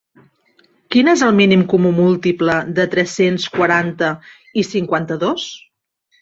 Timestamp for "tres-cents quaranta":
2.95-4.11